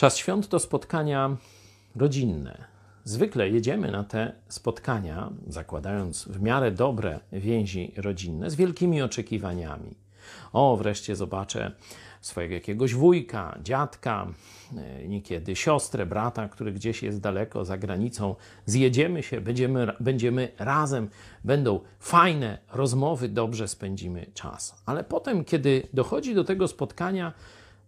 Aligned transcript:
Czas 0.00 0.16
świąt 0.16 0.48
to 0.48 0.58
spotkania 0.58 1.36
rodzinne. 1.96 2.64
Zwykle 3.04 3.48
jedziemy 3.48 3.90
na 3.90 4.04
te 4.04 4.32
spotkania, 4.48 5.30
zakładając 5.48 6.24
w 6.24 6.42
miarę 6.42 6.70
dobre 6.70 7.20
więzi 7.32 7.92
rodzinne, 7.96 8.50
z 8.50 8.54
wielkimi 8.54 9.02
oczekiwaniami. 9.02 9.94
O, 10.52 10.76
wreszcie 10.76 11.16
zobaczę 11.16 11.72
swojego 12.20 12.54
jakiegoś 12.54 12.94
wujka, 12.94 13.58
dziadka, 13.62 14.26
e, 14.76 15.08
niekiedy 15.08 15.56
siostrę, 15.56 16.06
brata, 16.06 16.48
który 16.48 16.72
gdzieś 16.72 17.02
jest 17.02 17.20
daleko 17.20 17.64
za 17.64 17.78
granicą. 17.78 18.34
Zjedziemy 18.66 19.22
się, 19.22 19.40
będziemy, 19.40 19.92
będziemy 20.00 20.52
razem, 20.58 21.08
będą 21.44 21.80
fajne 21.98 22.58
rozmowy, 22.72 23.28
dobrze 23.28 23.68
spędzimy 23.68 24.26
czas. 24.34 24.82
Ale 24.86 25.04
potem, 25.04 25.44
kiedy 25.44 25.82
dochodzi 25.92 26.34
do 26.34 26.44
tego 26.44 26.68
spotkania, 26.68 27.32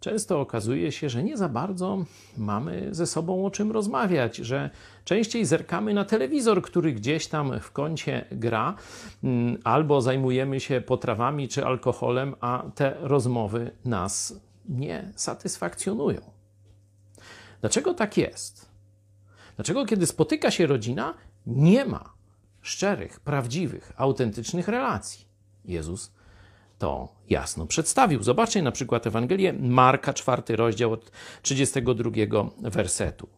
często 0.03 0.41
okazuje 0.41 0.93
się, 0.93 1.09
że 1.09 1.23
nie 1.23 1.37
za 1.37 1.49
bardzo 1.49 2.05
mamy 2.37 2.89
ze 2.91 3.07
sobą 3.07 3.47
o 3.47 3.51
czym 3.51 3.73
rozmawiać, 3.73 4.37
że 4.37 4.71
częściej 5.05 5.45
zerkamy 5.45 5.95
na 5.95 6.05
telewizor, 6.05 6.63
który 6.63 6.93
gdzieś 6.93 7.27
tam 7.27 7.61
w 7.61 7.73
kącie 7.73 8.25
gra, 8.33 8.75
mm, 9.25 9.59
albo 9.65 10.01
zajmujemy 10.01 10.61
się 10.61 10.81
potrawami 10.81 11.49
czy 11.49 11.65
alkoholem, 11.65 12.35
a 12.41 12.65
te 12.75 12.97
rozmowy 13.01 13.71
nas 13.85 14.41
nie 14.69 15.13
satysfakcjonują. 15.17 16.21
Dlaczego 17.61 17.95
tak 17.95 18.17
jest? 18.17 18.69
Dlaczego, 19.57 19.87
kiedy 19.87 20.07
spotyka 20.07 20.51
się 20.51 20.67
rodzina, 20.67 21.15
nie 21.47 21.85
ma 21.85 22.13
szczerych, 22.61 23.21
prawdziwych, 23.21 23.93
autentycznych 23.97 24.69
relacji? 24.69 25.25
Jezus 25.65 26.13
to 26.83 27.09
jasno 27.29 27.67
przedstawił. 27.67 28.23
Zobaczcie 28.23 28.63
na 28.63 28.73
przykład 28.73 29.07
Ewangelię 29.07 29.53
Marka, 29.53 30.13
czwarty 30.15 30.57
rozdział 30.57 30.93
od 30.93 31.11
32 31.43 32.11
wersetu. 32.59 33.29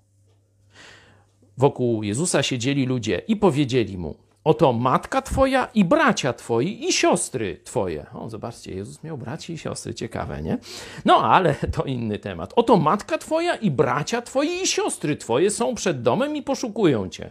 Wokół 1.57 2.03
Jezusa 2.03 2.43
siedzieli 2.43 2.87
ludzie 2.87 3.23
i 3.29 3.37
powiedzieli 3.37 3.99
mu: 3.99 4.17
Oto 4.45 4.73
matka 4.73 5.23
twoja 5.23 5.69
i 5.75 5.85
bracia 5.85 6.33
twoi 6.33 6.89
i 6.89 6.93
siostry 6.93 7.61
twoje. 7.65 8.07
O, 8.15 8.31
zobaczcie, 8.31 8.75
Jezus 8.75 9.03
miał 9.03 9.19
braci 9.19 9.53
i 9.53 9.59
siostry, 9.59 9.95
ciekawe, 9.95 10.43
nie? 10.43 10.59
No, 11.05 11.25
ale 11.25 11.55
to 11.77 11.83
inny 11.83 12.19
temat. 12.19 12.53
Oto 12.57 12.77
matka 12.77 13.19
twoja 13.19 13.57
i 13.57 13.71
bracia 13.71 14.23
twoi 14.23 14.63
i 14.63 14.67
siostry 14.67 15.17
twoje 15.17 15.51
są 15.51 15.75
przed 15.75 16.03
domem 16.03 16.37
i 16.37 16.43
poszukują 16.43 17.09
cię. 17.09 17.31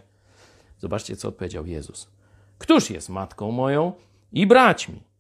Zobaczcie, 0.80 1.16
co 1.16 1.28
odpowiedział 1.28 1.66
Jezus. 1.66 2.08
Któż 2.58 2.90
jest 2.90 3.10
matką 3.10 3.52
moją 3.52 3.94
i 4.32 4.48
braćmi? 4.48 5.13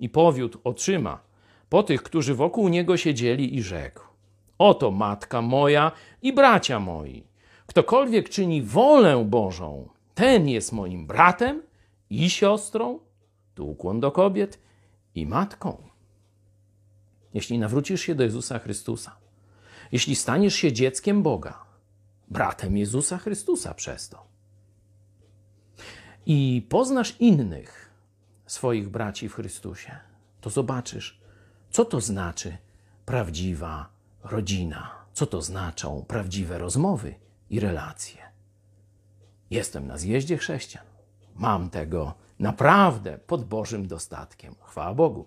I 0.00 0.08
powiódł 0.08 0.58
oczyma 0.64 1.20
po 1.68 1.82
tych, 1.82 2.02
którzy 2.02 2.34
wokół 2.34 2.68
niego 2.68 2.96
siedzieli 2.96 3.56
i 3.56 3.62
rzekł: 3.62 4.02
Oto 4.58 4.90
matka 4.90 5.42
moja 5.42 5.92
i 6.22 6.32
bracia 6.32 6.80
moi. 6.80 7.24
Ktokolwiek 7.66 8.28
czyni 8.28 8.62
wolę 8.62 9.24
Bożą, 9.24 9.88
ten 10.14 10.48
jest 10.48 10.72
moim 10.72 11.06
bratem 11.06 11.62
i 12.10 12.30
siostrą, 12.30 12.98
tu 13.54 13.70
ukłon 13.70 14.00
do 14.00 14.10
kobiet, 14.10 14.58
i 15.14 15.26
matką. 15.26 15.82
Jeśli 17.34 17.58
nawrócisz 17.58 18.00
się 18.00 18.14
do 18.14 18.24
Jezusa 18.24 18.58
Chrystusa, 18.58 19.16
jeśli 19.92 20.16
staniesz 20.16 20.54
się 20.54 20.72
dzieckiem 20.72 21.22
Boga, 21.22 21.64
bratem 22.28 22.76
Jezusa 22.76 23.18
Chrystusa 23.18 23.74
przez 23.74 24.08
to, 24.08 24.26
i 26.26 26.66
poznasz 26.68 27.16
innych, 27.20 27.87
swoich 28.48 28.88
braci 28.88 29.28
w 29.28 29.34
Chrystusie, 29.34 29.96
to 30.40 30.50
zobaczysz, 30.50 31.20
co 31.70 31.84
to 31.84 32.00
znaczy 32.00 32.56
prawdziwa 33.06 33.88
rodzina, 34.24 34.90
co 35.12 35.26
to 35.26 35.42
znaczą 35.42 36.04
prawdziwe 36.08 36.58
rozmowy 36.58 37.14
i 37.50 37.60
relacje. 37.60 38.22
Jestem 39.50 39.86
na 39.86 39.98
zjeździe 39.98 40.36
chrześcijan. 40.36 40.86
Mam 41.34 41.70
tego 41.70 42.14
naprawdę 42.38 43.18
pod 43.18 43.44
Bożym 43.44 43.86
dostatkiem. 43.86 44.54
Chwała 44.60 44.94
Bogu. 44.94 45.26